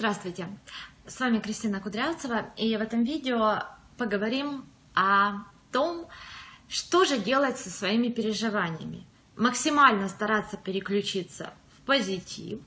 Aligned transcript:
Здравствуйте, 0.00 0.48
с 1.06 1.20
вами 1.20 1.40
Кристина 1.40 1.78
Кудрявцева, 1.78 2.54
и 2.56 2.74
в 2.74 2.80
этом 2.80 3.04
видео 3.04 3.64
поговорим 3.98 4.64
о 4.94 5.44
том, 5.72 6.08
что 6.70 7.04
же 7.04 7.18
делать 7.18 7.58
со 7.58 7.68
своими 7.68 8.08
переживаниями. 8.08 9.06
Максимально 9.36 10.08
стараться 10.08 10.56
переключиться 10.56 11.52
в 11.76 11.82
позитив 11.82 12.60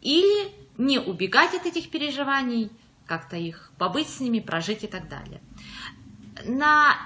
или 0.00 0.50
не 0.78 0.98
убегать 0.98 1.52
от 1.52 1.66
этих 1.66 1.90
переживаний, 1.90 2.72
как-то 3.04 3.36
их 3.36 3.70
побыть 3.76 4.08
с 4.08 4.20
ними, 4.20 4.40
прожить 4.40 4.82
и 4.82 4.86
так 4.86 5.10
далее. 5.10 5.42
На 6.46 6.96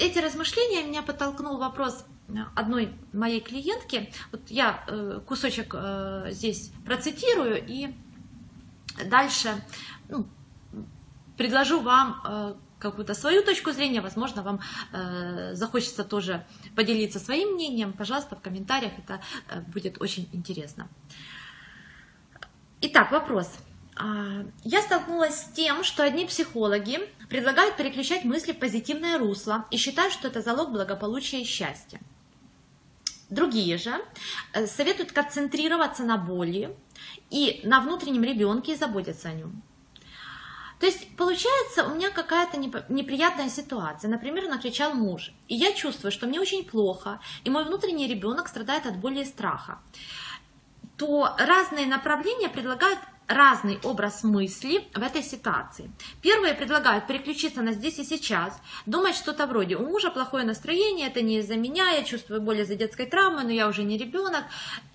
эти 0.00 0.18
размышления 0.18 0.82
меня 0.82 1.02
подтолкнул 1.02 1.58
вопрос 1.58 2.06
одной 2.56 2.94
моей 3.12 3.42
клиентки. 3.42 4.10
Вот 4.32 4.48
я 4.48 4.82
э, 4.88 5.20
кусочек 5.26 5.74
э, 5.76 6.28
здесь 6.30 6.72
процитирую 6.86 7.62
и 7.66 7.90
дальше 9.04 9.62
ну, 10.08 10.26
предложу 11.36 11.80
вам 11.80 12.20
э, 12.24 12.54
какую-то 12.78 13.14
свою 13.14 13.42
точку 13.42 13.72
зрения, 13.72 14.00
возможно, 14.00 14.42
вам 14.42 14.60
э, 14.92 15.54
захочется 15.54 16.04
тоже 16.04 16.44
поделиться 16.74 17.18
своим 17.18 17.54
мнением, 17.54 17.92
пожалуйста, 17.92 18.36
в 18.36 18.40
комментариях, 18.40 18.92
это 18.98 19.20
э, 19.48 19.60
будет 19.60 20.00
очень 20.00 20.28
интересно. 20.32 20.88
Итак, 22.80 23.12
вопрос. 23.12 23.58
А, 23.96 24.44
я 24.64 24.80
столкнулась 24.80 25.40
с 25.40 25.52
тем, 25.52 25.84
что 25.84 26.02
одни 26.02 26.24
психологи 26.24 27.00
предлагают 27.28 27.76
переключать 27.76 28.24
мысли 28.24 28.52
в 28.52 28.58
позитивное 28.58 29.18
русло 29.18 29.66
и 29.70 29.76
считают, 29.76 30.12
что 30.12 30.28
это 30.28 30.40
залог 30.40 30.72
благополучия 30.72 31.42
и 31.42 31.44
счастья. 31.44 32.00
Другие 33.30 33.78
же 33.78 33.94
э, 34.52 34.66
советуют 34.66 35.12
концентрироваться 35.12 36.02
на 36.02 36.16
боли 36.16 36.76
и 37.30 37.60
на 37.64 37.80
внутреннем 37.80 38.24
ребенке 38.24 38.72
и 38.72 38.76
заботиться 38.76 39.28
о 39.28 39.32
нем. 39.32 39.62
То 40.80 40.86
есть 40.86 41.14
получается 41.16 41.84
у 41.84 41.94
меня 41.94 42.10
какая-то 42.10 42.56
неприятная 42.58 43.50
ситуация. 43.50 44.10
Например, 44.10 44.48
накричал 44.48 44.94
муж, 44.94 45.32
и 45.46 45.54
я 45.54 45.72
чувствую, 45.74 46.10
что 46.10 46.26
мне 46.26 46.40
очень 46.40 46.64
плохо, 46.64 47.20
и 47.44 47.50
мой 47.50 47.64
внутренний 47.64 48.08
ребенок 48.08 48.48
страдает 48.48 48.86
от 48.86 48.96
боли 48.96 49.20
и 49.20 49.24
страха. 49.26 49.78
То 50.96 51.36
разные 51.38 51.86
направления 51.86 52.48
предлагают 52.48 52.98
разный 53.30 53.78
образ 53.84 54.24
мысли 54.24 54.84
в 54.92 55.02
этой 55.02 55.22
ситуации. 55.22 55.90
Первые 56.20 56.54
предлагают 56.54 57.06
переключиться 57.06 57.62
на 57.62 57.72
здесь 57.72 57.98
и 58.00 58.04
сейчас, 58.04 58.60
думать 58.86 59.14
что-то 59.14 59.46
вроде 59.46 59.76
«у 59.76 59.86
мужа 59.88 60.10
плохое 60.10 60.44
настроение, 60.44 61.06
это 61.06 61.22
не 61.22 61.38
из-за 61.38 61.56
меня, 61.56 61.90
я 61.90 62.02
чувствую 62.02 62.42
боль 62.42 62.60
из-за 62.60 62.74
детской 62.74 63.06
травмы, 63.06 63.44
но 63.44 63.50
я 63.50 63.68
уже 63.68 63.84
не 63.84 63.96
ребенок, 63.96 64.44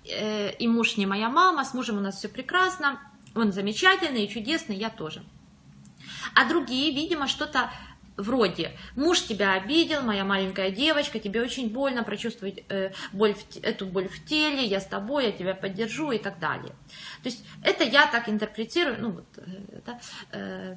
э, 0.04 0.52
и 0.52 0.68
муж 0.68 0.98
не 0.98 1.06
моя 1.06 1.30
мама, 1.30 1.64
с 1.64 1.72
мужем 1.72 1.96
у 1.96 2.00
нас 2.00 2.18
все 2.18 2.28
прекрасно, 2.28 3.00
он 3.34 3.52
замечательный 3.52 4.26
и 4.26 4.28
чудесный, 4.28 4.76
я 4.76 4.90
тоже». 4.90 5.22
А 6.34 6.46
другие, 6.46 6.92
видимо, 6.92 7.28
что-то 7.28 7.70
вроде 8.16 8.72
муж 8.94 9.22
тебя 9.22 9.52
обидел, 9.52 10.02
моя 10.02 10.24
маленькая 10.24 10.70
девочка, 10.70 11.18
тебе 11.18 11.42
очень 11.42 11.70
больно 11.70 12.02
прочувствовать 12.02 12.64
э, 12.68 12.92
боль 13.12 13.34
в, 13.34 13.56
эту 13.62 13.86
боль 13.86 14.08
в 14.08 14.24
теле, 14.24 14.64
я 14.64 14.80
с 14.80 14.86
тобой, 14.86 15.26
я 15.26 15.32
тебя 15.32 15.54
поддержу 15.54 16.10
и 16.12 16.18
так 16.18 16.38
далее. 16.38 16.74
То 17.22 17.28
есть 17.28 17.44
это 17.62 17.84
я 17.84 18.06
так 18.06 18.28
интерпретирую, 18.28 18.96
ну 19.00 19.10
вот 19.10 19.26
да, 19.86 20.00
э, 20.32 20.76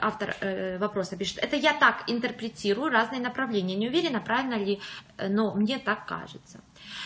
автор 0.00 0.36
э, 0.40 0.78
вопроса 0.78 1.16
пишет, 1.16 1.38
это 1.38 1.56
я 1.56 1.72
так 1.74 2.04
интерпретирую 2.06 2.90
разные 2.90 3.20
направления, 3.20 3.74
не 3.74 3.88
уверена, 3.88 4.20
правильно 4.20 4.54
ли, 4.54 4.80
э, 5.16 5.28
но 5.28 5.54
мне 5.54 5.78
так 5.78 6.06
кажется. 6.06 6.60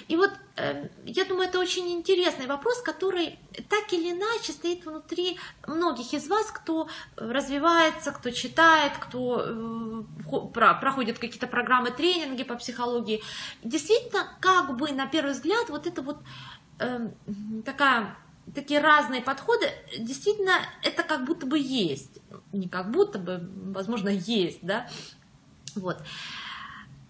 И 0.08 0.16
вот 0.16 0.30
э, 0.56 0.88
я 1.04 1.24
думаю, 1.24 1.48
это 1.48 1.58
очень 1.58 1.90
интересный 1.90 2.46
вопрос, 2.46 2.80
который 2.82 3.38
так 3.68 3.92
или 3.92 4.12
иначе 4.12 4.52
стоит 4.52 4.84
внутри 4.84 5.38
многих 5.66 6.12
из 6.14 6.28
вас, 6.28 6.46
кто 6.50 6.88
развивается, 7.16 8.12
кто 8.12 8.30
читает, 8.30 8.92
кто 8.98 9.44
э, 9.44 10.72
проходит 10.80 11.18
какие-то 11.18 11.46
программы, 11.46 11.90
тренинги 11.90 12.44
по 12.44 12.56
психологии. 12.56 13.22
Действительно, 13.62 14.26
как 14.40 14.76
бы 14.76 14.92
на 14.92 15.06
первый 15.06 15.32
взгляд, 15.32 15.68
вот 15.68 15.86
это 15.86 16.02
вот 16.02 16.18
э, 16.78 17.08
такая 17.64 18.16
такие 18.54 18.80
разные 18.80 19.20
подходы, 19.20 19.66
действительно, 19.98 20.52
это 20.82 21.02
как 21.02 21.24
будто 21.24 21.46
бы 21.46 21.58
есть. 21.58 22.18
Не 22.52 22.68
как 22.68 22.90
будто 22.90 23.18
бы, 23.18 23.46
возможно, 23.72 24.08
есть, 24.08 24.60
да. 24.62 24.88
Вот. 25.74 26.02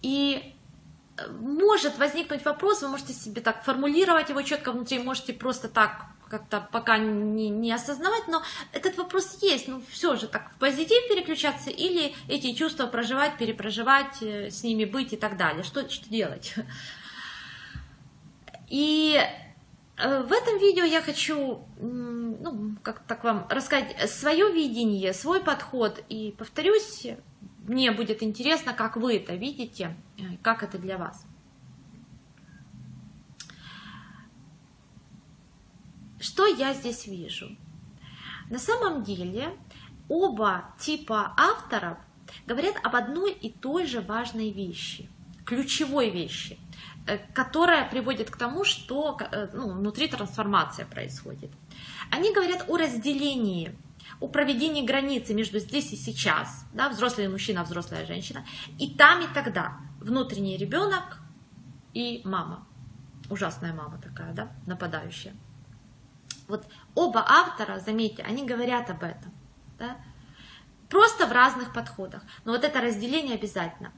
И 0.01 0.55
может 1.39 1.97
возникнуть 1.97 2.45
вопрос, 2.45 2.81
вы 2.81 2.89
можете 2.89 3.13
себе 3.13 3.41
так 3.41 3.63
формулировать 3.63 4.29
его 4.29 4.41
четко 4.41 4.71
внутри, 4.71 4.99
можете 4.99 5.33
просто 5.33 5.67
так 5.67 6.05
как-то 6.29 6.67
пока 6.71 6.97
не, 6.97 7.49
не 7.49 7.71
осознавать, 7.71 8.27
но 8.27 8.43
этот 8.71 8.97
вопрос 8.97 9.39
есть. 9.41 9.67
Ну, 9.67 9.81
все 9.89 10.15
же 10.15 10.27
так 10.27 10.51
в 10.53 10.59
позитив 10.59 11.07
переключаться 11.09 11.69
или 11.69 12.13
эти 12.27 12.53
чувства 12.53 12.85
проживать, 12.85 13.37
перепроживать, 13.37 14.21
э, 14.21 14.49
с 14.51 14.63
ними 14.63 14.85
быть 14.85 15.11
и 15.13 15.17
так 15.17 15.37
далее. 15.37 15.63
Что, 15.63 15.89
что 15.89 16.07
делать? 16.09 16.53
И 18.69 19.19
э, 19.97 20.21
в 20.21 20.31
этом 20.31 20.59
видео 20.59 20.83
я 20.83 21.01
хочу, 21.01 21.67
ну, 21.79 22.75
как 22.83 22.99
так 23.07 23.23
вам 23.23 23.47
рассказать 23.49 24.09
свое 24.09 24.51
видение, 24.51 25.13
свой 25.13 25.41
подход. 25.41 25.99
И 26.09 26.35
повторюсь, 26.37 27.07
мне 27.69 27.91
будет 27.91 28.23
интересно, 28.23 28.73
как 28.73 28.97
вы 28.97 29.17
это 29.17 29.35
видите, 29.35 29.95
э, 30.17 30.23
как 30.41 30.63
это 30.63 30.79
для 30.79 30.97
вас. 30.97 31.23
Что 36.19 36.47
я 36.47 36.73
здесь 36.73 37.05
вижу? 37.05 37.55
На 38.49 38.57
самом 38.57 39.03
деле 39.03 39.55
оба 40.07 40.73
типа 40.79 41.35
авторов 41.37 41.99
говорят 42.47 42.75
об 42.83 42.95
одной 42.95 43.33
и 43.33 43.51
той 43.51 43.85
же 43.85 44.01
важной 44.01 44.51
вещи, 44.51 45.07
ключевой 45.45 46.09
вещи, 46.09 46.57
э, 47.05 47.19
которая 47.35 47.87
приводит 47.87 48.31
к 48.31 48.37
тому, 48.37 48.63
что 48.63 49.15
э, 49.19 49.49
ну, 49.53 49.73
внутри 49.73 50.07
трансформация 50.07 50.87
происходит. 50.87 51.51
Они 52.09 52.33
говорят 52.33 52.65
о 52.67 52.77
разделении 52.77 53.77
о 54.19 54.27
проведении 54.27 54.85
границы 54.85 55.33
между 55.33 55.59
здесь 55.59 55.93
и 55.93 55.95
сейчас, 55.95 56.65
да, 56.73 56.89
взрослый 56.89 57.27
мужчина, 57.27 57.63
взрослая 57.63 58.05
женщина, 58.05 58.45
и 58.77 58.93
там, 58.93 59.21
и 59.23 59.33
тогда, 59.33 59.77
внутренний 59.99 60.57
ребенок 60.57 61.19
и 61.93 62.21
мама, 62.25 62.67
ужасная 63.29 63.73
мама 63.73 63.99
такая, 63.99 64.33
да, 64.33 64.51
нападающая. 64.65 65.35
Вот 66.47 66.67
оба 66.95 67.23
автора, 67.27 67.79
заметьте, 67.79 68.23
они 68.23 68.45
говорят 68.45 68.89
об 68.89 69.03
этом, 69.03 69.31
да, 69.77 69.97
просто 70.89 71.27
в 71.27 71.31
разных 71.31 71.73
подходах, 71.73 72.23
но 72.45 72.51
вот 72.51 72.63
это 72.63 72.81
разделение 72.81 73.35
обязательно. 73.35 73.91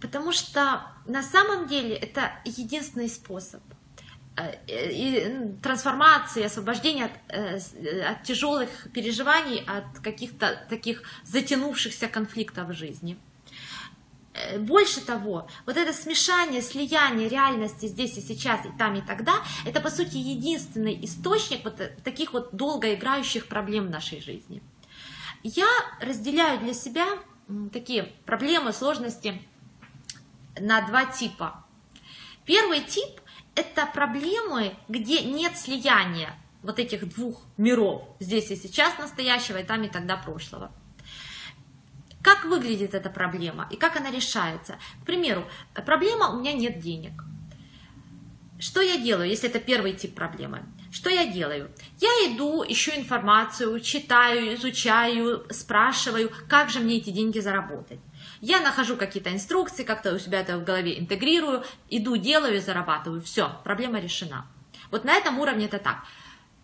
Потому 0.00 0.32
что 0.32 0.82
на 1.06 1.22
самом 1.22 1.66
деле 1.66 1.94
это 1.94 2.32
единственный 2.44 3.08
способ– 3.08 3.62
и 4.66 5.54
трансформации, 5.62 6.44
освобождения 6.44 7.06
от, 7.06 7.12
э, 7.28 8.02
от 8.02 8.22
тяжелых 8.22 8.68
переживаний, 8.92 9.64
от 9.66 9.98
каких-то 10.00 10.66
таких 10.68 11.02
затянувшихся 11.24 12.08
конфликтов 12.08 12.68
в 12.68 12.72
жизни. 12.72 13.18
Э, 14.32 14.58
больше 14.58 15.00
того, 15.00 15.48
вот 15.66 15.76
это 15.76 15.92
смешание, 15.92 16.62
слияние 16.62 17.28
реальности 17.28 17.86
здесь 17.86 18.16
и 18.16 18.20
сейчас, 18.20 18.64
и 18.64 18.70
там, 18.78 18.94
и 18.94 19.02
тогда, 19.02 19.34
это, 19.66 19.80
по 19.80 19.90
сути, 19.90 20.16
единственный 20.16 20.98
источник 21.04 21.64
вот 21.64 21.80
таких 22.04 22.32
вот 22.32 22.54
долгоиграющих 22.54 23.46
проблем 23.46 23.88
в 23.88 23.90
нашей 23.90 24.20
жизни. 24.20 24.62
Я 25.42 25.68
разделяю 26.00 26.60
для 26.60 26.74
себя 26.74 27.06
такие 27.72 28.12
проблемы, 28.24 28.72
сложности 28.72 29.42
на 30.58 30.80
два 30.82 31.06
типа. 31.06 31.64
Первый 32.44 32.80
тип 32.82 33.20
это 33.60 33.86
проблемы, 33.86 34.74
где 34.88 35.22
нет 35.22 35.56
слияния 35.56 36.34
вот 36.62 36.78
этих 36.78 37.08
двух 37.14 37.42
миров, 37.56 38.02
здесь 38.20 38.50
и 38.50 38.56
сейчас 38.56 38.98
настоящего, 38.98 39.58
и 39.58 39.64
там 39.64 39.82
и 39.82 39.88
тогда 39.88 40.16
прошлого. 40.16 40.72
Как 42.22 42.44
выглядит 42.44 42.94
эта 42.94 43.08
проблема 43.08 43.66
и 43.70 43.76
как 43.76 43.96
она 43.96 44.10
решается? 44.10 44.78
К 45.02 45.06
примеру, 45.06 45.44
проблема 45.86 46.30
«у 46.30 46.40
меня 46.40 46.52
нет 46.52 46.80
денег». 46.80 47.24
Что 48.58 48.82
я 48.82 48.98
делаю, 48.98 49.28
если 49.28 49.48
это 49.48 49.58
первый 49.58 49.94
тип 49.94 50.14
проблемы? 50.14 50.62
Что 50.92 51.08
я 51.08 51.26
делаю? 51.26 51.70
Я 51.98 52.08
иду, 52.26 52.62
ищу 52.62 52.90
информацию, 52.94 53.80
читаю, 53.80 54.54
изучаю, 54.54 55.46
спрашиваю, 55.50 56.30
как 56.46 56.68
же 56.68 56.80
мне 56.80 56.98
эти 56.98 57.08
деньги 57.08 57.38
заработать. 57.38 58.00
Я 58.40 58.60
нахожу 58.60 58.96
какие-то 58.96 59.32
инструкции, 59.32 59.84
как-то 59.84 60.14
у 60.14 60.18
себя 60.18 60.40
это 60.40 60.58
в 60.58 60.64
голове 60.64 60.98
интегрирую, 60.98 61.64
иду, 61.90 62.16
делаю, 62.16 62.60
зарабатываю. 62.60 63.20
Все, 63.20 63.50
проблема 63.64 64.00
решена. 64.00 64.46
Вот 64.90 65.04
на 65.04 65.14
этом 65.14 65.38
уровне 65.38 65.66
это 65.66 65.78
так. 65.78 66.04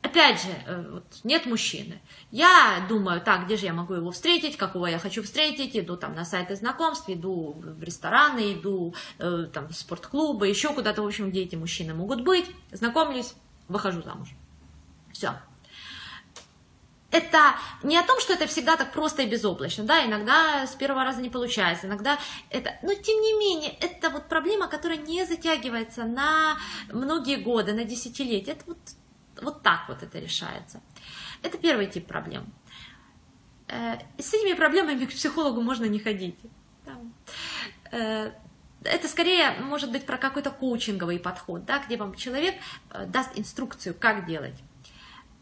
Опять 0.03 0.43
же, 0.43 0.51
э, 0.67 1.01
нет 1.25 1.47
мужчины. 1.47 2.01
Я 2.31 2.87
думаю, 2.89 3.21
так, 3.21 3.47
где 3.47 3.57
же 3.57 3.67
я 3.67 3.73
могу 3.73 3.95
его 3.95 4.13
встретить, 4.13 4.57
какого 4.57 4.87
я 4.87 4.99
хочу 4.99 5.23
встретить, 5.23 5.77
иду 5.77 5.97
там 5.97 6.15
на 6.15 6.25
сайты 6.25 6.55
знакомств, 6.55 7.09
иду 7.09 7.57
в 7.61 7.83
рестораны, 7.83 8.55
иду 8.55 8.95
э, 9.19 9.49
там 9.53 9.69
в 9.69 9.75
спортклубы, 9.75 10.49
еще 10.49 10.73
куда-то, 10.73 11.03
в 11.03 11.07
общем, 11.07 11.31
где 11.31 11.43
эти 11.43 11.57
мужчины 11.57 11.93
могут 11.93 12.23
быть, 12.23 12.47
знакомлюсь, 12.71 13.35
выхожу 13.69 14.03
замуж. 14.03 14.29
Все. 15.13 15.33
Это 17.17 17.55
не 17.83 17.97
о 17.97 18.03
том, 18.03 18.21
что 18.21 18.35
это 18.35 18.47
всегда 18.47 18.77
так 18.77 18.93
просто 18.93 19.23
и 19.23 19.27
безоблачно, 19.27 19.85
да, 19.85 20.05
иногда 20.05 20.67
с 20.67 20.75
первого 20.75 21.03
раза 21.03 21.23
не 21.23 21.31
получается, 21.31 21.87
иногда 21.87 22.19
это, 22.51 22.75
но 22.83 22.93
тем 22.93 23.19
не 23.23 23.33
менее, 23.39 23.71
это 23.81 24.11
вот 24.11 24.29
проблема, 24.29 24.69
которая 24.69 24.99
не 24.99 25.25
затягивается 25.25 26.05
на 26.05 26.59
многие 26.93 27.37
годы, 27.37 27.73
на 27.73 27.85
десятилетия, 27.85 28.53
это 28.53 28.65
вот, 28.67 28.79
вот 29.41 29.63
так 29.63 29.89
вот 29.89 30.03
это 30.03 30.19
решается. 30.19 30.83
Это 31.43 31.57
первый 31.57 31.87
тип 31.87 32.07
проблем. 32.07 32.53
Э, 33.69 33.95
с 34.19 34.35
этими 34.35 34.53
проблемами 34.53 35.07
к 35.07 35.11
психологу 35.11 35.63
можно 35.63 35.87
не 35.87 35.99
ходить. 35.99 36.37
Э, 37.93 38.31
это 38.85 39.09
скорее 39.09 39.53
может 39.63 39.91
быть 39.91 40.05
про 40.05 40.19
какой-то 40.19 40.51
коучинговый 40.51 41.19
подход, 41.19 41.65
да, 41.65 41.79
где 41.79 41.97
вам 41.97 42.15
человек 42.15 42.57
э, 42.91 43.07
даст 43.07 43.31
инструкцию, 43.39 43.95
как 43.99 44.27
делать. 44.27 44.59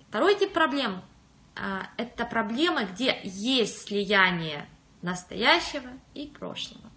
Второй 0.08 0.38
тип 0.38 0.52
проблем– 0.52 1.02
это 1.54 2.24
проблемы, 2.24 2.84
где 2.84 3.20
есть 3.22 3.86
слияние 3.86 4.68
настоящего 5.02 5.90
и 6.14 6.26
прошлого, 6.26 6.90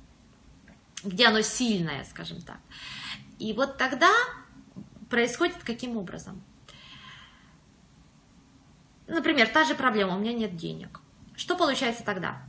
где 1.04 1.28
оно 1.28 1.42
сильное, 1.42 2.04
скажем 2.06 2.42
так. 2.42 2.60
И 3.40 3.54
вот 3.54 3.78
тогда 3.78 4.12
происходит 5.10 5.64
каким 5.64 5.98
образом? 5.98 6.42
Например, 9.08 9.48
та 9.48 9.64
же 9.64 9.76
проблема, 9.76 10.16
у 10.16 10.20
меня 10.20 10.34
нет 10.34 10.58
денег. 10.58 11.00
Что 11.36 11.56
получается 11.56 12.04
тогда? 12.04 12.42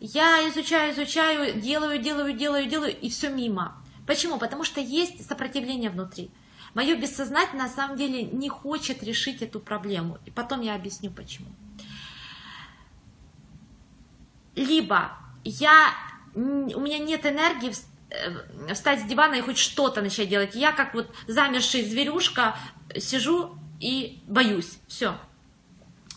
Я 0.00 0.48
изучаю, 0.50 0.92
изучаю, 0.92 1.60
делаю, 1.60 1.98
делаю, 1.98 2.34
делаю, 2.34 2.66
делаю, 2.66 2.96
и 2.96 3.08
все 3.08 3.30
мимо. 3.30 3.82
Почему? 4.06 4.38
Потому 4.38 4.64
что 4.64 4.80
есть 4.80 5.26
сопротивление 5.26 5.90
внутри. 5.90 6.30
Мое 6.74 6.96
бессознательное 6.96 7.66
на 7.66 7.70
самом 7.70 7.96
деле 7.96 8.22
не 8.22 8.48
хочет 8.48 9.02
решить 9.02 9.42
эту 9.42 9.60
проблему. 9.60 10.18
И 10.26 10.30
потом 10.30 10.60
я 10.60 10.74
объясню 10.74 11.10
почему. 11.10 11.48
Либо 14.56 15.12
я, 15.44 15.92
у 16.34 16.40
меня 16.40 16.98
нет 16.98 17.26
энергии 17.26 17.72
э, 18.10 18.74
встать 18.74 19.00
с 19.00 19.04
дивана 19.04 19.34
и 19.34 19.40
хоть 19.40 19.58
что-то 19.58 20.02
начать 20.02 20.28
делать. 20.28 20.54
Я 20.54 20.72
как 20.72 20.94
вот 20.94 21.14
замершая 21.26 21.82
зверюшка 21.82 22.56
сижу 22.96 23.56
и 23.80 24.22
боюсь. 24.26 24.78
Все, 24.86 25.18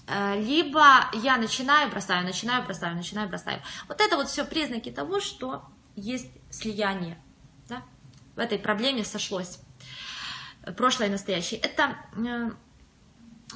Э, 0.07 0.39
либо 0.39 1.09
я 1.13 1.37
начинаю, 1.37 1.91
бросаю, 1.91 2.25
начинаю, 2.25 2.63
бросаю, 2.63 2.95
начинаю, 2.95 3.27
бросаю. 3.27 3.61
Вот 3.87 3.99
это 3.99 4.15
вот 4.15 4.29
все 4.29 4.45
признаки 4.45 4.89
того, 4.89 5.19
что 5.19 5.65
есть 5.95 6.31
слияние. 6.49 7.17
Да? 7.67 7.83
В 8.35 8.39
этой 8.39 8.57
проблеме 8.57 9.03
сошлось 9.03 9.59
прошлое 10.75 11.07
и 11.07 11.11
настоящее. 11.11 11.59
Это 11.59 11.97
э, 12.15 12.51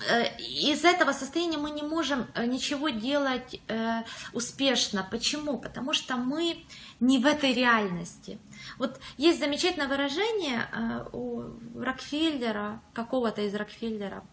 э, 0.10 0.38
из 0.38 0.84
этого 0.84 1.12
состояния 1.12 1.58
мы 1.58 1.72
не 1.72 1.84
можем 1.84 2.28
ничего 2.36 2.90
делать 2.90 3.60
успешно. 4.34 5.08
Почему? 5.10 5.58
Потому 5.58 5.94
что 5.94 6.18
мы 6.18 6.66
не 7.00 7.20
в 7.20 7.26
этой 7.26 7.54
реальности. 7.54 8.40
Вот 8.78 9.00
есть 9.18 9.40
замечательное 9.40 9.88
выражение 9.88 10.68
у 11.12 11.44
Рокфеллера, 11.76 12.82
какого-то 12.94 13.42
из 13.42 13.56
Рокфеллера, 13.56 14.24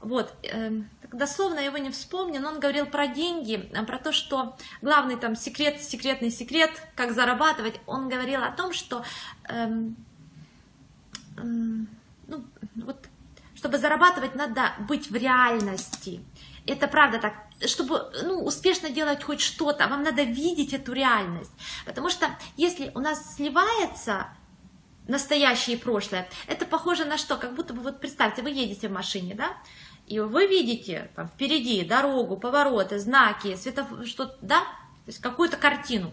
вот, 0.00 0.32
э, 0.42 0.70
дословно 1.12 1.58
его 1.58 1.78
не 1.78 1.90
вспомню, 1.90 2.40
но 2.40 2.50
он 2.50 2.60
говорил 2.60 2.86
про 2.86 3.08
деньги, 3.08 3.68
э, 3.72 3.82
про 3.84 3.98
то, 3.98 4.12
что 4.12 4.56
главный 4.82 5.16
там 5.16 5.34
секрет, 5.34 5.82
секретный 5.82 6.30
секрет, 6.30 6.70
как 6.94 7.12
зарабатывать. 7.12 7.80
Он 7.86 8.08
говорил 8.08 8.44
о 8.44 8.52
том, 8.52 8.72
что 8.72 9.02
э, 9.48 9.54
э, 9.54 9.70
ну, 11.36 12.44
вот, 12.76 13.08
чтобы 13.54 13.78
зарабатывать, 13.78 14.34
надо 14.34 14.72
быть 14.88 15.10
в 15.10 15.14
реальности. 15.14 16.20
Это 16.66 16.88
правда 16.88 17.18
так. 17.18 17.34
Чтобы 17.64 18.12
ну, 18.22 18.44
успешно 18.44 18.90
делать 18.90 19.22
хоть 19.22 19.40
что-то, 19.40 19.88
вам 19.88 20.02
надо 20.02 20.22
видеть 20.22 20.74
эту 20.74 20.92
реальность. 20.92 21.52
Потому 21.86 22.10
что 22.10 22.26
если 22.56 22.90
у 22.94 22.98
нас 22.98 23.36
сливается 23.36 24.26
настоящее 25.08 25.76
и 25.76 25.80
прошлое, 25.80 26.28
это 26.48 26.66
похоже 26.66 27.04
на 27.04 27.16
что? 27.16 27.36
Как 27.36 27.54
будто 27.54 27.72
бы, 27.72 27.80
вот 27.80 28.00
представьте, 28.00 28.42
вы 28.42 28.50
едете 28.50 28.88
в 28.88 28.92
машине, 28.92 29.34
да, 29.34 29.56
и 30.06 30.20
вы 30.20 30.46
видите 30.46 31.10
там 31.16 31.28
впереди 31.28 31.84
дорогу, 31.84 32.36
повороты, 32.36 32.98
знаки, 32.98 33.56
светоф... 33.56 33.88
что 34.06 34.36
да, 34.40 34.60
то 34.60 35.08
есть 35.08 35.20
какую-то 35.20 35.56
картину. 35.56 36.12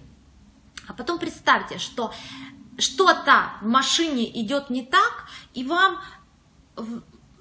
А 0.88 0.94
потом 0.94 1.20
представьте, 1.20 1.78
что 1.78 2.14
что-то 2.78 3.52
в 3.62 3.68
машине 3.68 4.30
идет 4.42 4.70
не 4.70 4.84
так, 4.84 5.12
и 5.53 5.63
вам 5.65 6.00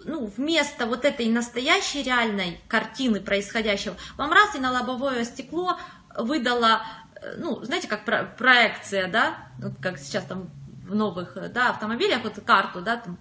ну, 0.04 0.26
вместо 0.26 0.86
вот 0.86 1.04
этой 1.04 1.28
настоящей 1.28 2.02
реальной 2.02 2.60
картины 2.68 3.20
происходящего, 3.20 3.96
вам 4.16 4.32
раз 4.32 4.54
и 4.54 4.58
на 4.58 4.72
лобовое 4.72 5.24
стекло 5.24 5.78
выдала, 6.16 6.82
э, 7.16 7.36
ну, 7.38 7.62
знаете, 7.64 7.88
как 7.88 8.04
проекция, 8.36 9.08
да, 9.08 9.36
вот 9.58 9.72
как 9.80 9.98
сейчас 9.98 10.24
там 10.24 10.50
в 10.86 10.94
новых 10.94 11.36
да, 11.52 11.70
автомобилях, 11.70 12.22
вот 12.22 12.34
карту, 12.44 12.80
да, 12.82 12.96
там, 12.96 13.16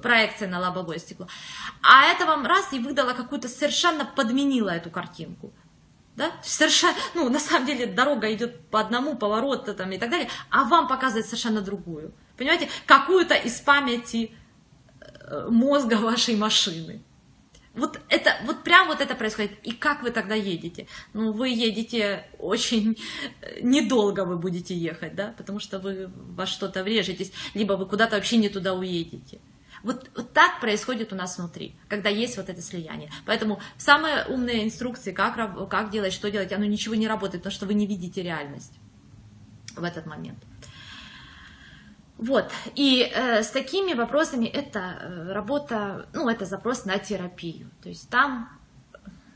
проекция 0.00 0.48
на 0.48 0.60
лобовое 0.60 0.98
стекло. 0.98 1.26
А 1.82 2.04
это 2.04 2.26
вам 2.26 2.46
раз 2.46 2.72
и 2.72 2.78
выдала 2.78 3.12
какую-то, 3.12 3.48
совершенно 3.48 4.04
подменила 4.04 4.70
эту 4.70 4.90
картинку. 4.90 5.52
Да? 6.16 6.32
Совершенно, 6.42 6.94
ну, 7.14 7.28
на 7.28 7.38
самом 7.38 7.66
деле 7.66 7.86
дорога 7.86 8.32
идет 8.32 8.68
по 8.68 8.80
одному 8.80 9.16
повороту 9.16 9.74
там, 9.74 9.90
и 9.92 9.98
так 9.98 10.10
далее, 10.10 10.28
а 10.50 10.64
вам 10.64 10.88
показывает 10.88 11.26
совершенно 11.26 11.60
другую. 11.60 12.12
Понимаете, 12.40 12.70
какую-то 12.86 13.34
из 13.34 13.60
памяти 13.60 14.30
э, 15.02 15.48
мозга 15.50 15.96
вашей 15.96 16.36
машины. 16.36 17.02
Вот 17.74 18.00
это, 18.08 18.34
вот 18.46 18.64
прям 18.64 18.88
вот 18.88 19.02
это 19.02 19.14
происходит. 19.14 19.52
И 19.62 19.72
как 19.72 20.02
вы 20.02 20.10
тогда 20.10 20.34
едете? 20.34 20.86
Ну, 21.12 21.32
вы 21.32 21.50
едете 21.50 22.24
очень 22.38 22.96
э, 23.42 23.60
недолго 23.60 24.24
вы 24.24 24.38
будете 24.38 24.74
ехать, 24.74 25.14
да, 25.14 25.34
потому 25.36 25.60
что 25.60 25.80
вы 25.80 26.10
во 26.16 26.46
что-то 26.46 26.82
врежетесь, 26.82 27.30
либо 27.52 27.74
вы 27.74 27.84
куда-то 27.84 28.16
вообще 28.16 28.38
не 28.38 28.48
туда 28.48 28.72
уедете. 28.72 29.38
Вот, 29.82 30.08
вот 30.16 30.32
так 30.32 30.60
происходит 30.62 31.12
у 31.12 31.16
нас 31.16 31.36
внутри, 31.36 31.74
когда 31.88 32.08
есть 32.08 32.38
вот 32.38 32.48
это 32.48 32.62
слияние. 32.62 33.10
Поэтому 33.26 33.60
самые 33.76 34.24
умные 34.24 34.64
инструкции, 34.64 35.12
как, 35.12 35.68
как 35.68 35.90
делать, 35.90 36.14
что 36.14 36.30
делать, 36.30 36.52
оно 36.52 36.64
ничего 36.64 36.94
не 36.94 37.06
работает, 37.06 37.42
потому 37.42 37.54
что 37.54 37.66
вы 37.66 37.74
не 37.74 37.86
видите 37.86 38.22
реальность 38.22 38.72
в 39.76 39.84
этот 39.84 40.06
момент. 40.06 40.38
Вот, 42.20 42.52
и 42.74 43.10
э, 43.14 43.42
с 43.42 43.50
такими 43.50 43.94
вопросами 43.94 44.44
это 44.44 44.78
э, 44.78 45.32
работа, 45.32 46.06
ну, 46.12 46.28
это 46.28 46.44
запрос 46.44 46.84
на 46.84 46.98
терапию. 46.98 47.70
То 47.82 47.88
есть 47.88 48.10
там, 48.10 48.50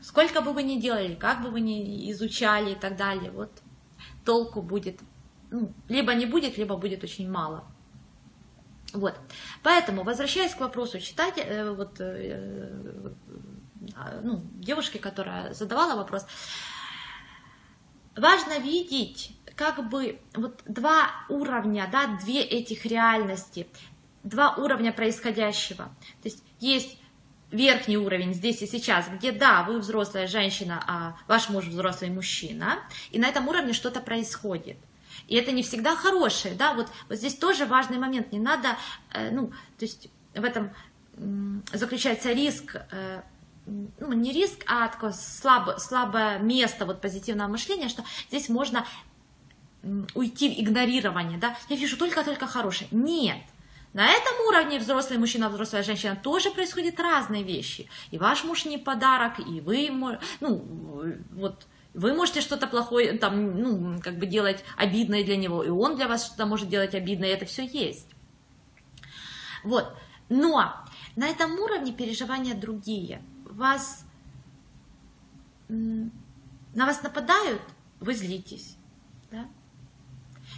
сколько 0.01 0.41
бы 0.41 0.53
вы 0.53 0.61
ни 0.61 0.79
делали, 0.79 1.15
как 1.15 1.41
бы 1.41 1.49
вы 1.49 1.61
ни 1.61 2.11
изучали 2.11 2.73
и 2.73 2.75
так 2.75 2.95
далее, 2.95 3.31
вот 3.31 3.49
толку 4.23 4.61
будет, 4.61 4.99
ну, 5.49 5.73
либо 5.89 6.13
не 6.13 6.27
будет, 6.27 6.59
либо 6.59 6.77
будет 6.77 7.03
очень 7.03 7.27
мало. 7.27 7.63
Вот, 8.93 9.15
поэтому, 9.63 10.03
возвращаясь 10.03 10.53
к 10.53 10.59
вопросу 10.59 10.99
читать, 10.99 11.39
э, 11.39 11.71
вот, 11.71 11.99
э, 11.99 12.69
э, 13.97 14.21
ну, 14.21 14.43
девушке, 14.53 14.99
которая 14.99 15.55
задавала 15.55 15.95
вопрос, 15.95 16.27
важно 18.15 18.59
видеть 18.59 19.34
как 19.55 19.87
бы 19.89 20.19
вот 20.33 20.61
два 20.65 21.09
уровня, 21.29 21.87
да, 21.91 22.17
две 22.23 22.41
этих 22.41 22.85
реальности, 22.85 23.67
два 24.23 24.55
уровня 24.55 24.91
происходящего. 24.91 25.85
То 26.21 26.29
есть 26.29 26.43
есть 26.59 26.97
верхний 27.51 27.97
уровень 27.97 28.33
здесь 28.33 28.61
и 28.61 28.67
сейчас, 28.67 29.07
где 29.07 29.31
да, 29.31 29.63
вы 29.63 29.79
взрослая 29.79 30.27
женщина, 30.27 30.83
а 30.87 31.15
ваш 31.27 31.49
муж 31.49 31.65
взрослый 31.65 32.09
мужчина, 32.09 32.79
и 33.11 33.19
на 33.19 33.27
этом 33.27 33.47
уровне 33.47 33.73
что-то 33.73 34.01
происходит. 34.01 34.77
И 35.27 35.35
это 35.35 35.51
не 35.51 35.63
всегда 35.63 35.95
хорошее, 35.95 36.55
да, 36.55 36.73
вот, 36.73 36.87
вот 37.07 37.17
здесь 37.17 37.35
тоже 37.35 37.65
важный 37.65 37.97
момент, 37.97 38.31
не 38.31 38.39
надо, 38.39 38.77
э, 39.13 39.31
ну, 39.31 39.47
то 39.47 39.85
есть 39.85 40.09
в 40.33 40.43
этом 40.43 40.71
э, 41.13 41.77
заключается 41.77 42.31
риск, 42.33 42.75
э, 42.91 43.21
ну, 43.65 44.13
не 44.13 44.31
риск, 44.31 44.63
а 44.67 44.87
такое 44.87 45.13
слабо, 45.13 45.77
слабое 45.79 46.39
место 46.39 46.85
вот 46.85 47.01
позитивного 47.01 47.47
мышления, 47.47 47.89
что 47.89 48.03
здесь 48.27 48.49
можно 48.49 48.85
уйти 50.13 50.49
в 50.49 50.59
игнорирование, 50.59 51.37
да, 51.37 51.55
я 51.69 51.75
вижу 51.75 51.97
только-только 51.97 52.47
хорошее. 52.47 52.89
Нет. 52.91 53.37
На 53.93 54.09
этом 54.09 54.47
уровне 54.47 54.79
взрослый 54.79 55.17
мужчина, 55.17 55.47
взрослая 55.47 55.81
женщина 55.81 56.15
тоже 56.15 56.51
происходят 56.51 56.99
разные 56.99 57.43
вещи. 57.43 57.87
И 58.11 58.17
ваш 58.17 58.43
муж 58.43 58.65
не 58.65 58.77
подарок, 58.77 59.39
и 59.39 59.61
вы, 59.61 59.89
ну, 60.41 60.65
вот, 61.31 61.65
вы 61.93 62.13
можете 62.13 62.41
что-то 62.41 62.67
плохое, 62.67 63.17
там, 63.17 63.57
ну, 63.57 64.01
как 64.01 64.17
бы 64.19 64.25
делать 64.25 64.65
обидное 64.75 65.23
для 65.23 65.37
него, 65.37 65.63
и 65.63 65.69
он 65.69 65.95
для 65.95 66.09
вас 66.09 66.25
что-то 66.25 66.45
может 66.45 66.67
делать 66.67 66.93
обидное, 66.93 67.29
и 67.29 67.31
это 67.31 67.45
все 67.45 67.65
есть. 67.65 68.09
Вот. 69.63 69.95
Но 70.27 70.73
на 71.15 71.27
этом 71.27 71.57
уровне 71.59 71.93
переживания 71.93 72.53
другие. 72.53 73.21
Вас, 73.45 74.05
на 75.69 76.11
вас 76.85 77.01
нападают, 77.01 77.61
вы 78.01 78.13
злитесь. 78.13 78.75
Да? 79.31 79.47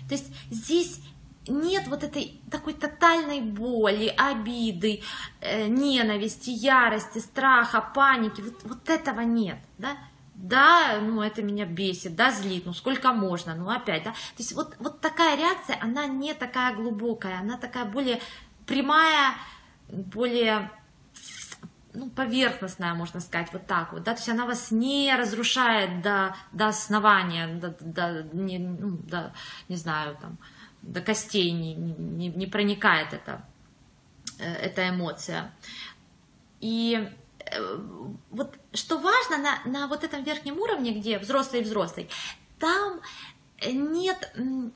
То 0.07 0.15
есть 0.15 0.31
здесь 0.49 1.01
нет 1.47 1.87
вот 1.87 2.03
этой 2.03 2.41
такой 2.51 2.73
тотальной 2.73 3.41
боли, 3.41 4.13
обиды, 4.17 5.01
э, 5.41 5.67
ненависти, 5.67 6.49
ярости, 6.49 7.19
страха, 7.19 7.81
паники. 7.81 8.41
Вот, 8.41 8.63
вот 8.63 8.89
этого 8.89 9.21
нет, 9.21 9.57
да? 9.77 9.97
Да, 10.35 10.99
ну 11.01 11.23
это 11.23 11.41
меня 11.41 11.65
бесит, 11.65 12.15
да, 12.15 12.31
злит, 12.31 12.67
ну 12.67 12.73
сколько 12.73 13.11
можно, 13.11 13.55
ну 13.55 13.69
опять, 13.71 14.03
да. 14.03 14.11
То 14.11 14.37
есть 14.37 14.53
вот, 14.53 14.75
вот 14.77 15.01
такая 15.01 15.35
реакция, 15.35 15.79
она 15.81 16.05
не 16.05 16.35
такая 16.35 16.75
глубокая, 16.75 17.39
она 17.39 17.57
такая 17.57 17.85
более 17.85 18.19
прямая, 18.67 19.33
более 19.89 20.69
ну, 21.94 22.10
поверхностная, 22.10 22.94
можно 22.94 23.20
сказать, 23.20 23.51
вот 23.53 23.65
так 23.65 23.94
вот, 23.94 24.03
да, 24.03 24.13
то 24.13 24.20
есть 24.20 24.29
она 24.29 24.46
вас 24.46 24.72
не 24.72 25.15
разрушает 25.15 26.01
до, 26.01 26.36
до 26.51 26.67
основания, 26.67 27.48
до, 27.48 27.75
до, 27.79 28.24
не, 28.34 28.60
ну, 28.60 28.98
до, 28.98 29.34
не 29.70 29.75
знаю, 29.75 30.17
там, 30.22 30.38
до 30.82 31.01
костей 31.01 31.51
не, 31.51 31.74
не, 31.74 32.27
не 32.27 32.48
проникает 32.48 33.13
эта, 33.13 33.46
э, 34.39 34.53
эта 34.53 34.89
эмоция. 34.89 35.51
И 36.60 37.10
э, 37.39 37.79
вот 38.29 38.58
что 38.74 38.98
важно 39.00 39.38
на, 39.38 39.60
на 39.65 39.88
вот 39.88 40.03
этом 40.03 40.24
верхнем 40.24 40.60
уровне, 40.60 40.91
где 40.91 41.20
взрослый 41.20 41.62
и 41.62 41.63
взрослый, 41.63 42.10
там 42.60 43.01
нет, 43.65 44.34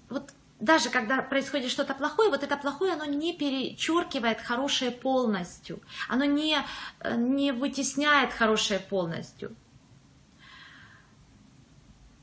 вот 0.09 0.33
даже 0.61 0.89
когда 0.89 1.21
происходит 1.23 1.71
что-то 1.71 1.95
плохое, 1.95 2.29
вот 2.29 2.43
это 2.43 2.55
плохое, 2.55 2.93
оно 2.93 3.05
не 3.05 3.33
перечеркивает 3.33 4.39
хорошее 4.39 4.91
полностью, 4.91 5.81
оно 6.07 6.23
не, 6.25 6.57
э, 6.99 7.15
не 7.15 7.51
вытесняет 7.51 8.31
хорошее 8.31 8.79
полностью. 8.79 9.55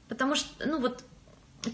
Потому 0.08 0.36
что, 0.36 0.66
ну 0.66 0.80
вот, 0.80 1.04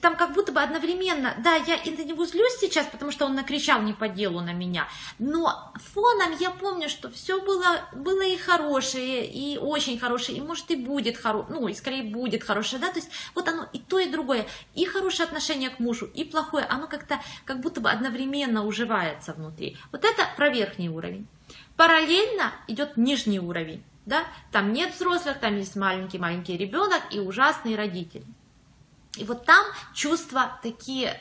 там 0.00 0.16
как 0.16 0.32
будто 0.32 0.52
бы 0.52 0.62
одновременно, 0.62 1.34
да, 1.42 1.56
я 1.56 1.76
и 1.76 1.90
на 1.90 2.04
него 2.04 2.24
злюсь 2.24 2.56
сейчас, 2.58 2.86
потому 2.86 3.10
что 3.10 3.26
он 3.26 3.34
накричал 3.34 3.82
не 3.82 3.92
по 3.92 4.08
делу 4.08 4.40
на 4.40 4.52
меня, 4.52 4.88
но 5.18 5.72
фоном 5.92 6.36
я 6.40 6.50
помню, 6.50 6.88
что 6.88 7.10
все 7.10 7.40
было, 7.42 7.80
было 7.92 8.22
и 8.22 8.36
хорошее, 8.36 9.26
и 9.26 9.58
очень 9.58 9.98
хорошее, 9.98 10.38
и 10.38 10.40
может 10.40 10.70
и 10.70 10.76
будет 10.76 11.18
хорошее, 11.18 11.60
ну, 11.60 11.68
и 11.68 11.74
скорее 11.74 12.02
будет 12.02 12.44
хорошее, 12.44 12.80
да, 12.80 12.90
то 12.90 12.98
есть 12.98 13.10
вот 13.34 13.46
оно 13.48 13.68
и 13.72 13.78
то, 13.78 13.98
и 13.98 14.10
другое, 14.10 14.46
и 14.74 14.86
хорошее 14.86 15.26
отношение 15.26 15.70
к 15.70 15.78
мужу, 15.78 16.06
и 16.06 16.24
плохое, 16.24 16.64
оно 16.64 16.86
как-то, 16.86 17.20
как 17.44 17.60
будто 17.60 17.80
бы 17.80 17.90
одновременно 17.90 18.64
уживается 18.64 19.34
внутри. 19.34 19.76
Вот 19.92 20.04
это 20.04 20.26
про 20.36 20.48
верхний 20.48 20.88
уровень. 20.88 21.26
Параллельно 21.76 22.52
идет 22.68 22.96
нижний 22.96 23.40
уровень, 23.40 23.84
да, 24.06 24.24
там 24.50 24.72
нет 24.72 24.94
взрослых, 24.94 25.40
там 25.40 25.58
есть 25.58 25.76
маленький-маленький 25.76 26.56
ребенок 26.56 27.02
и 27.10 27.20
ужасный 27.20 27.76
родитель. 27.76 28.24
И 29.16 29.24
вот 29.24 29.44
там 29.44 29.64
чувства 29.94 30.58
такие 30.62 31.20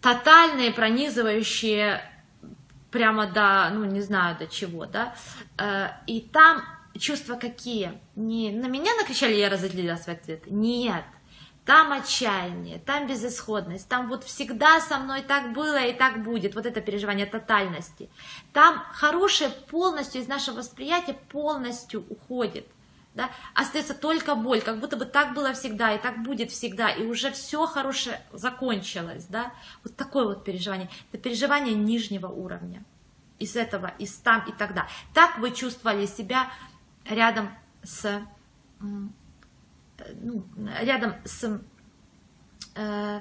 тотальные, 0.00 0.72
пронизывающие 0.72 2.02
прямо 2.90 3.26
до, 3.26 3.70
ну 3.72 3.84
не 3.84 4.00
знаю 4.00 4.36
до 4.38 4.46
чего, 4.46 4.86
да, 4.86 5.14
э, 5.58 5.88
и 6.06 6.20
там 6.20 6.62
чувства 6.98 7.36
какие? 7.36 8.00
Не 8.14 8.50
на 8.52 8.66
меня 8.66 8.94
накричали, 8.96 9.34
я 9.34 9.48
разозлилась 9.48 10.04
в 10.04 10.08
ответ. 10.08 10.42
Нет, 10.46 11.04
там 11.64 11.92
отчаяние, 11.92 12.78
там 12.78 13.06
безысходность, 13.06 13.88
там 13.88 14.08
вот 14.08 14.24
всегда 14.24 14.80
со 14.80 14.98
мной 14.98 15.22
так 15.22 15.52
было 15.54 15.82
и 15.82 15.94
так 15.94 16.22
будет, 16.22 16.54
вот 16.54 16.66
это 16.66 16.80
переживание 16.80 17.26
тотальности. 17.26 18.10
Там 18.52 18.82
хорошее 18.92 19.50
полностью 19.70 20.20
из 20.20 20.28
нашего 20.28 20.56
восприятия 20.56 21.14
полностью 21.14 22.04
уходит 22.10 22.66
да, 23.14 23.30
остается 23.54 23.94
только 23.94 24.34
боль, 24.34 24.60
как 24.60 24.80
будто 24.80 24.96
бы 24.96 25.04
так 25.06 25.34
было 25.34 25.52
всегда, 25.52 25.94
и 25.94 26.00
так 26.00 26.22
будет 26.22 26.50
всегда, 26.50 26.90
и 26.90 27.06
уже 27.06 27.30
все 27.30 27.64
хорошее 27.66 28.20
закончилось, 28.32 29.26
да, 29.26 29.54
вот 29.84 29.96
такое 29.96 30.24
вот 30.24 30.44
переживание, 30.44 30.90
это 31.12 31.22
переживание 31.22 31.74
нижнего 31.74 32.26
уровня, 32.26 32.84
из 33.38 33.56
этого, 33.56 33.92
из 33.98 34.14
там 34.16 34.44
и 34.48 34.52
тогда. 34.52 34.88
Так 35.12 35.38
вы 35.38 35.52
чувствовали 35.52 36.06
себя 36.06 36.50
рядом 37.04 37.50
с, 37.82 38.22
ну, 38.80 40.44
рядом 40.80 41.14
с 41.24 41.60
э, 42.74 43.20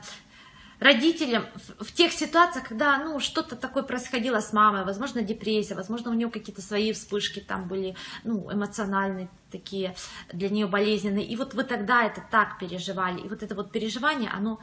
родителям 0.83 1.45
в, 1.79 1.91
тех 1.93 2.11
ситуациях, 2.11 2.67
когда 2.67 2.97
ну, 2.97 3.19
что-то 3.19 3.55
такое 3.55 3.83
происходило 3.83 4.41
с 4.41 4.51
мамой, 4.51 4.83
возможно, 4.83 5.21
депрессия, 5.21 5.75
возможно, 5.75 6.11
у 6.11 6.13
нее 6.13 6.29
какие-то 6.29 6.61
свои 6.61 6.91
вспышки 6.91 7.39
там 7.39 7.67
были 7.67 7.95
ну, 8.23 8.51
эмоциональные 8.51 9.29
такие, 9.49 9.95
для 10.31 10.49
нее 10.49 10.67
болезненные. 10.67 11.25
И 11.25 11.35
вот 11.37 11.53
вы 11.53 11.63
тогда 11.63 12.03
это 12.03 12.21
так 12.29 12.59
переживали. 12.59 13.21
И 13.21 13.29
вот 13.29 13.43
это 13.43 13.55
вот 13.55 13.71
переживание, 13.71 14.29
оно 14.29 14.59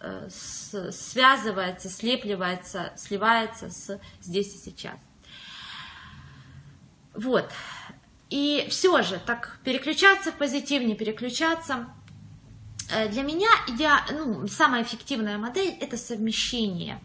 э, 0.00 0.28
связывается, 0.30 1.90
слепливается, 1.90 2.92
сливается 2.96 3.68
с 3.68 4.00
здесь 4.22 4.54
и 4.54 4.58
сейчас. 4.58 4.98
Вот. 7.14 7.50
И 8.30 8.66
все 8.70 9.02
же, 9.02 9.20
так 9.26 9.58
переключаться 9.64 10.32
в 10.32 10.38
позитив, 10.38 10.82
не 10.82 10.94
переключаться– 10.94 11.88
для 13.10 13.22
меня 13.22 13.48
я, 13.78 14.04
ну, 14.12 14.46
самая 14.48 14.82
эффективная 14.82 15.38
модель– 15.38 15.76
это 15.80 15.96
совмещение. 15.96 17.00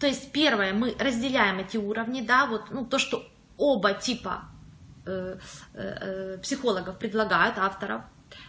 То 0.00 0.06
есть 0.06 0.32
первое, 0.32 0.72
мы 0.72 0.96
разделяем 0.98 1.58
эти 1.58 1.76
уровни, 1.76 2.22
да, 2.22 2.46
вот, 2.46 2.70
ну, 2.70 2.86
то, 2.86 2.98
что 2.98 3.22
оба 3.58 3.92
типа 3.92 4.44
э, 5.04 5.38
э, 5.74 5.78
э 6.34 6.38
психологов 6.38 6.98
предлагают, 6.98 7.58
авторов, 7.58 8.02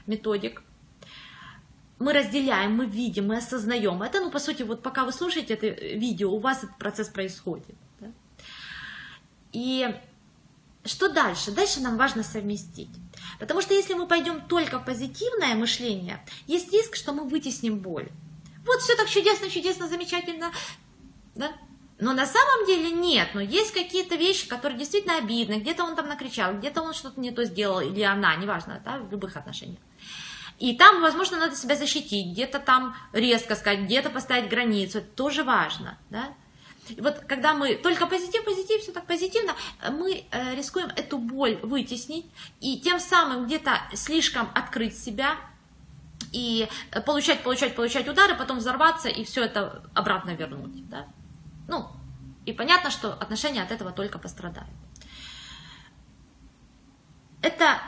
методик, 0.07 0.63
мы 2.00 2.13
разделяем, 2.13 2.75
мы 2.75 2.85
видим, 2.85 3.27
мы 3.27 3.38
осознаем. 3.38 4.01
Это, 4.01 4.21
ну, 4.21 4.31
по 4.31 4.39
сути, 4.39 4.63
вот 4.63 4.81
пока 4.81 5.03
вы 5.03 5.11
слушаете 5.11 5.53
это 5.53 5.67
видео, 5.67 6.31
у 6.31 6.39
вас 6.39 6.63
этот 6.63 6.77
процесс 6.77 7.09
происходит. 7.09 7.75
Да? 8.00 8.07
И 9.51 9.93
что 10.83 11.09
дальше? 11.09 11.51
Дальше 11.51 11.79
нам 11.79 11.97
важно 11.97 12.23
совместить. 12.23 12.89
Потому 13.39 13.61
что 13.61 13.73
если 13.73 13.93
мы 13.93 14.07
пойдем 14.07 14.41
только 14.41 14.79
в 14.79 14.85
позитивное 14.85 15.55
мышление, 15.55 16.23
есть 16.47 16.71
риск, 16.73 16.95
что 16.95 17.13
мы 17.13 17.23
вытесним 17.27 17.79
боль. 17.79 18.09
Вот 18.65 18.81
все 18.81 18.95
так 18.95 19.09
чудесно, 19.09 19.50
чудесно, 19.50 19.88
замечательно. 19.88 20.51
Да? 21.35 21.51
Но 22.00 22.13
на 22.13 22.25
самом 22.25 22.65
деле 22.65 22.91
нет, 22.91 23.29
но 23.35 23.41
есть 23.41 23.73
какие-то 23.73 24.15
вещи, 24.15 24.47
которые 24.47 24.79
действительно 24.79 25.17
обидны, 25.17 25.59
где-то 25.59 25.83
он 25.83 25.95
там 25.95 26.07
накричал, 26.07 26.55
где-то 26.55 26.81
он 26.81 26.93
что-то 26.93 27.19
не 27.19 27.29
то 27.29 27.45
сделал, 27.45 27.79
или 27.79 28.01
она, 28.01 28.35
неважно, 28.35 28.81
да, 28.83 28.97
в 28.97 29.11
любых 29.11 29.38
отношениях. 29.38 29.79
И 30.57 30.75
там, 30.75 31.01
возможно, 31.01 31.38
надо 31.38 31.55
себя 31.55 31.75
защитить, 31.75 32.33
где-то 32.33 32.59
там 32.59 32.95
резко 33.13 33.55
сказать, 33.55 33.81
где-то 33.81 34.09
поставить 34.09 34.50
границу, 34.50 34.97
это 34.97 35.07
тоже 35.07 35.43
важно, 35.43 36.00
да. 36.09 36.33
Вот 37.00 37.19
когда 37.27 37.53
мы 37.53 37.75
только 37.75 38.07
позитив, 38.07 38.43
позитив, 38.43 38.81
все 38.81 38.91
так 38.91 39.05
позитивно, 39.05 39.55
мы 39.91 40.25
э, 40.31 40.55
рискуем 40.55 40.89
эту 40.95 41.17
боль 41.17 41.57
вытеснить 41.63 42.25
и 42.60 42.79
тем 42.79 43.00
самым 43.00 43.45
где-то 43.45 43.71
слишком 43.93 44.50
открыть 44.53 44.98
себя 44.98 45.36
и 46.31 46.67
получать, 47.05 47.43
получать, 47.43 47.75
получать 47.75 48.07
удары, 48.07 48.36
потом 48.36 48.60
взорваться 48.60 49.10
и 49.10 49.24
все 49.24 49.43
это 49.43 49.83
обратно 49.93 50.31
вернуть. 50.31 50.88
Да? 50.89 51.07
Ну, 51.67 51.89
и 52.45 52.53
понятно, 52.53 52.89
что 52.89 53.13
отношения 53.13 53.62
от 53.62 53.71
этого 53.71 53.91
только 53.91 54.19
пострадают. 54.19 54.69
Это 57.41 57.79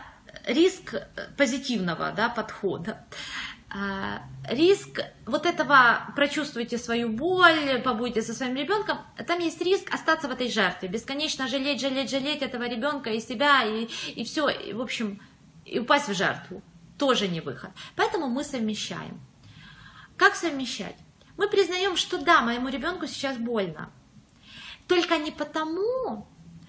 риск 0.45 0.95
позитивного 1.37 2.11
да, 2.11 2.29
подхода. 2.29 3.05
А, 3.75 4.21
риск 4.47 5.01
вот 5.25 5.47
этого, 5.47 6.13
прочувствуйте 6.15 6.77
свою 6.77 7.09
боль, 7.09 7.81
побудьте 7.83 8.21
со 8.21 8.35
своим 8.35 8.55
ребенком, 8.55 8.99
там 9.25 9.39
есть 9.39 9.59
риск 9.61 9.91
остаться 9.91 10.27
в 10.27 10.31
этой 10.31 10.51
жертве, 10.51 10.89
бесконечно 10.89 11.47
жалеть, 11.47 11.81
жалеть, 11.81 12.11
жалеть 12.11 12.43
этого 12.43 12.67
ребенка 12.67 13.09
и 13.09 13.19
себя, 13.19 13.63
и, 13.63 13.85
и 14.13 14.23
все, 14.25 14.47
и, 14.49 14.73
в 14.73 14.81
общем, 14.81 15.19
и 15.65 15.79
упасть 15.79 16.07
в 16.07 16.13
жертву. 16.13 16.61
Тоже 16.99 17.27
не 17.27 17.41
выход. 17.41 17.71
Поэтому 17.95 18.27
мы 18.27 18.43
совмещаем. 18.43 19.19
Как 20.17 20.35
совмещать? 20.35 20.95
Мы 21.35 21.49
признаем, 21.49 21.97
что 21.97 22.19
да, 22.19 22.41
моему 22.41 22.69
ребенку 22.69 23.07
сейчас 23.07 23.37
больно. 23.37 23.89
Только 24.87 25.17
не 25.17 25.31
потому, 25.31 26.27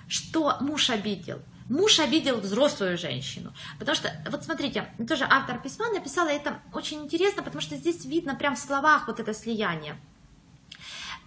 что 0.08 0.56
муж 0.61 0.88
обидел, 0.88 1.42
Муж 1.68 1.99
обидел 1.99 2.40
взрослую 2.40 2.99
женщину. 2.99 3.54
Потому 3.78 3.97
что, 3.97 4.12
вот 4.30 4.44
смотрите, 4.44 4.92
тоже 5.09 5.26
автор 5.28 5.59
письма 5.61 5.88
написала 5.88 6.28
это 6.28 6.61
очень 6.73 7.02
интересно, 7.02 7.42
потому 7.42 7.62
что 7.62 7.76
здесь 7.76 8.04
видно 8.04 8.35
прям 8.35 8.54
в 8.54 8.59
словах 8.59 9.06
вот 9.06 9.18
это 9.18 9.33
слияние. 9.33 9.97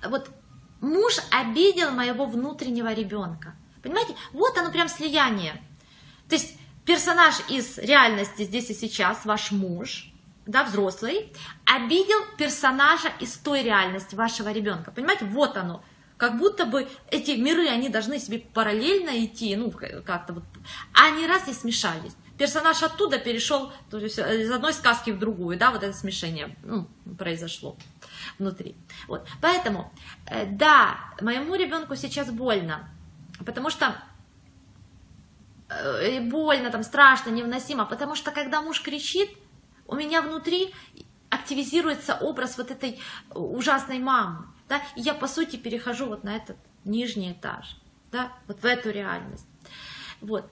Вот 0.08 0.30
муж 0.80 1.18
обидел 1.32 1.92
моего 1.92 2.26
внутреннего 2.26 2.94
ребенка. 2.94 3.56
Понимаете, 3.82 4.16
вот 4.32 4.58
оно 4.58 4.72
прям 4.72 4.90
слияние. 4.90 5.62
То 6.30 6.36
есть 6.36 6.56
персонаж 6.86 7.36
из 7.50 7.78
реальности 7.80 8.44
здесь 8.44 8.70
и 8.70 8.74
сейчас, 8.74 9.26
ваш 9.26 9.52
муж, 9.52 10.12
да, 10.46 10.64
взрослый, 10.64 11.34
обидел 11.66 12.20
персонажа 12.38 13.10
из 13.20 13.34
той 13.38 13.64
реальности 13.64 14.16
вашего 14.16 14.52
ребенка. 14.52 14.92
Понимаете, 14.92 15.26
вот 15.26 15.58
оно, 15.58 15.84
как 16.18 16.38
будто 16.38 16.66
бы 16.66 16.88
эти 17.12 17.32
миры, 17.32 17.68
они 17.68 17.90
должны 17.90 18.20
себе 18.20 18.40
параллельно 18.40 19.24
идти, 19.24 19.56
ну, 19.56 19.72
как-то 19.72 20.34
вот, 20.34 20.44
а 20.94 21.08
они 21.08 21.28
раз 21.28 21.48
и 21.48 21.54
смешались. 21.54 22.16
персонаж 22.38 22.84
оттуда 22.84 23.20
перешел 23.20 23.72
то 23.90 24.00
есть, 24.00 24.20
э, 24.20 24.42
из 24.42 24.52
одной 24.52 24.74
сказки 24.74 25.12
в 25.12 25.20
другую, 25.20 25.58
да, 25.58 25.72
вот 25.72 25.84
это 25.84 25.94
смешение 25.94 26.56
ну, 26.64 26.88
произошло 27.18 27.78
внутри. 28.40 28.76
Вот. 29.08 29.28
Поэтому, 29.42 29.92
э, 30.26 30.46
да, 30.46 30.98
моему 31.22 31.56
ребенку 31.56 31.96
сейчас 31.96 32.32
больно, 32.32 32.90
потому 33.46 33.70
что 33.70 33.96
э, 35.70 36.20
больно, 36.22 36.72
там 36.72 36.84
страшно, 36.84 37.30
невыносимо, 37.30 37.86
потому 37.86 38.16
что 38.16 38.32
когда 38.32 38.62
муж 38.62 38.82
кричит, 38.82 39.30
у 39.88 39.96
меня 39.96 40.22
внутри 40.22 40.74
активизируется 41.30 42.16
образ 42.16 42.58
вот 42.58 42.72
этой 42.72 43.00
ужасной 43.34 44.00
мамы, 44.00 44.48
да, 44.68 44.82
и 44.96 45.02
я 45.02 45.14
по 45.14 45.28
сути 45.28 45.56
перехожу 45.56 46.08
вот 46.08 46.24
на 46.24 46.36
этот 46.36 46.58
нижний 46.86 47.32
этаж, 47.32 47.78
да, 48.12 48.32
вот 48.48 48.62
в 48.62 48.66
эту 48.66 48.90
реальность, 48.92 49.48
вот. 50.22 50.50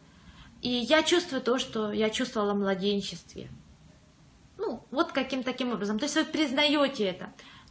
И 0.61 0.69
я 0.69 1.03
чувствую 1.03 1.41
то, 1.41 1.59
что 1.59 1.91
я 1.91 2.09
чувствовала 2.09 2.53
в 2.53 2.57
младенчестве. 2.57 3.49
Ну, 4.57 4.83
вот 4.89 5.11
каким 5.11 5.43
таким 5.43 5.71
образом. 5.71 5.99
То 5.99 6.05
есть 6.05 6.15
вы 6.15 6.23
признаете 6.23 7.05
это. 7.05 7.29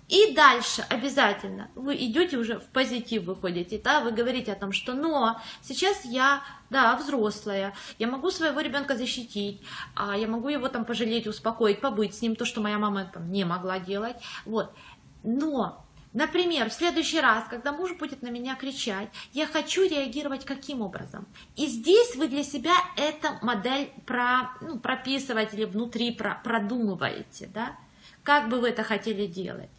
И 0.08 0.34
дальше 0.34 0.84
обязательно 0.90 1.70
вы 1.74 1.96
идете 1.96 2.36
уже 2.36 2.58
в 2.60 2.66
позитив, 2.66 3.24
выходите, 3.24 3.80
да, 3.82 4.00
вы 4.00 4.12
говорите 4.12 4.52
о 4.52 4.56
том, 4.56 4.70
что 4.70 4.92
но 4.92 5.40
сейчас 5.62 6.04
я, 6.04 6.42
да, 6.68 6.94
взрослая, 6.96 7.74
я 7.98 8.06
могу 8.06 8.30
своего 8.30 8.60
ребенка 8.60 8.96
защитить, 8.96 9.62
а 9.94 10.14
я 10.16 10.28
могу 10.28 10.48
его 10.48 10.68
там 10.68 10.84
пожалеть, 10.84 11.26
успокоить, 11.26 11.80
побыть 11.80 12.14
с 12.14 12.20
ним, 12.20 12.36
то, 12.36 12.44
что 12.44 12.60
моя 12.60 12.78
мама 12.78 13.10
там 13.12 13.32
не 13.32 13.44
могла 13.44 13.78
делать, 13.78 14.16
вот. 14.44 14.74
Но 15.22 15.83
Например, 16.14 16.70
в 16.70 16.72
следующий 16.72 17.20
раз, 17.20 17.44
когда 17.50 17.72
муж 17.72 17.92
будет 17.94 18.22
на 18.22 18.28
меня 18.28 18.54
кричать, 18.54 19.08
я 19.32 19.48
хочу 19.48 19.82
реагировать 19.82 20.44
каким 20.44 20.80
образом? 20.80 21.26
И 21.56 21.66
здесь 21.66 22.14
вы 22.14 22.28
для 22.28 22.44
себя 22.44 22.72
эту 22.96 23.28
модель 23.42 23.92
про, 24.06 24.52
ну, 24.60 24.78
прописываете 24.78 25.56
или 25.56 25.64
внутри 25.64 26.12
про, 26.12 26.40
продумываете, 26.44 27.48
да? 27.52 27.76
Как 28.22 28.48
бы 28.48 28.60
вы 28.60 28.68
это 28.68 28.84
хотели 28.84 29.26
делать? 29.26 29.70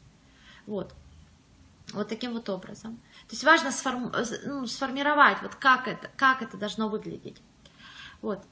Вот. 0.68 0.94
Вот 1.94 2.10
таким 2.10 2.34
вот 2.34 2.50
образом. 2.50 2.98
То 3.28 3.32
есть 3.32 3.46
важно 3.46 3.72
сформ, 3.72 4.12
ну, 4.46 4.68
сформировать, 4.68 5.42
вот 5.42 5.56
как 5.56 5.88
это, 5.88 6.12
как 6.18 6.42
это 6.42 6.58
должно 6.58 6.90
выглядеть. 6.90 7.42
Вот. 8.22 8.44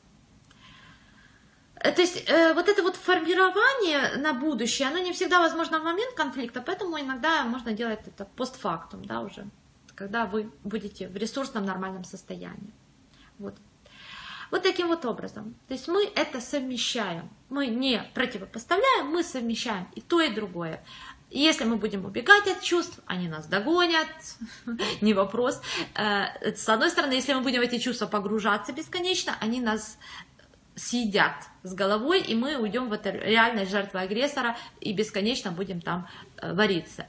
Э, 1.83 1.91
то 1.91 2.01
есть 2.01 2.23
э, 2.29 2.53
вот 2.53 2.69
это 2.69 2.81
вот 2.81 2.95
формирование 2.95 4.17
на 4.17 4.33
будущее, 4.33 4.87
оно 4.87 4.99
не 4.99 5.11
всегда 5.11 5.39
возможно 5.39 5.79
в 5.79 5.83
момент 5.83 6.13
конфликта, 6.15 6.61
поэтому 6.61 6.99
иногда 6.99 7.43
можно 7.43 7.73
делать 7.73 7.99
это 8.07 8.25
постфактум, 8.25 9.05
да, 9.05 9.19
уже, 9.19 9.45
когда 9.93 10.25
вы 10.25 10.49
будете 10.63 11.09
в 11.09 11.17
ресурсном 11.17 11.65
нормальном 11.65 12.05
состоянии. 12.05 12.73
Вот. 13.37 13.55
Вот 14.49 14.61
таким 14.61 14.87
вот 14.87 15.03
образом. 15.05 15.55
То 15.67 15.73
есть 15.73 15.87
мы 15.87 16.05
это 16.15 16.39
совмещаем. 16.39 17.29
Мы 17.49 17.67
не 17.67 18.03
противопоставляем, 18.13 19.07
мы 19.07 19.23
совмещаем 19.23 19.87
и 19.95 20.01
то, 20.01 20.21
и 20.21 20.29
другое. 20.29 20.83
Если 21.31 21.63
мы 21.63 21.77
будем 21.77 22.05
убегать 22.05 22.47
от 22.47 22.61
чувств, 22.61 22.99
они 23.07 23.27
нас 23.27 23.47
догонят, 23.47 24.07
не 25.01 25.15
вопрос. 25.15 25.59
Э, 25.95 26.53
с 26.55 26.69
одной 26.69 26.91
стороны, 26.91 27.13
если 27.13 27.33
мы 27.33 27.41
будем 27.41 27.59
в 27.59 27.63
эти 27.63 27.79
чувства 27.79 28.05
погружаться 28.05 28.71
бесконечно, 28.71 29.35
они 29.41 29.59
нас 29.59 29.97
съедят 30.75 31.35
с 31.63 31.73
головой, 31.73 32.21
и 32.21 32.35
мы 32.35 32.57
уйдем 32.57 32.89
в 32.89 32.93
это 32.93 33.11
реальность 33.11 33.71
жертвы 33.71 34.01
агрессора 34.01 34.57
и 34.79 34.93
бесконечно 34.93 35.51
будем 35.51 35.81
там 35.81 36.07
э, 36.37 36.53
вариться 36.53 37.07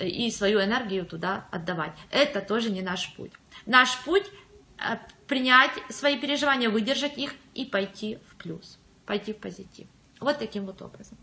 и 0.00 0.30
свою 0.30 0.62
энергию 0.62 1.06
туда 1.06 1.46
отдавать. 1.50 1.92
Это 2.10 2.40
тоже 2.40 2.70
не 2.70 2.82
наш 2.82 3.14
путь. 3.14 3.32
Наш 3.66 3.96
путь 4.04 4.26
э, 4.78 4.96
принять 5.26 5.72
свои 5.90 6.18
переживания, 6.18 6.68
выдержать 6.70 7.16
их 7.18 7.34
и 7.54 7.64
пойти 7.64 8.18
в 8.28 8.36
плюс, 8.36 8.78
пойти 9.06 9.32
в 9.32 9.38
позитив. 9.38 9.86
Вот 10.20 10.38
таким 10.38 10.66
вот 10.66 10.82
образом. 10.82 11.18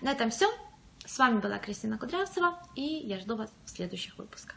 На 0.00 0.12
этом 0.12 0.30
все. 0.30 0.46
С 1.04 1.18
вами 1.18 1.40
была 1.40 1.58
Кристина 1.58 1.98
Кудрявцева, 1.98 2.58
и 2.74 2.82
я 2.82 3.18
жду 3.18 3.36
вас 3.36 3.50
в 3.64 3.70
следующих 3.70 4.16
выпусках. 4.18 4.56